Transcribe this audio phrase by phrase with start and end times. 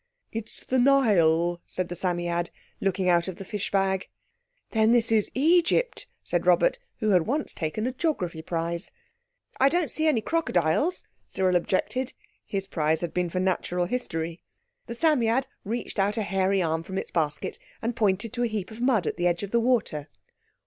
[0.31, 4.07] "It's the Nile," said the Psammead, looking out of the fish bag.
[4.71, 8.89] "Then this is Egypt," said Robert, who had once taken a geography prize.
[9.59, 12.13] "I don't see any crocodiles," Cyril objected.
[12.47, 14.41] His prize had been for natural history.
[14.87, 18.71] The Psammead reached out a hairy arm from its basket and pointed to a heap
[18.71, 20.09] of mud at the edge of the water.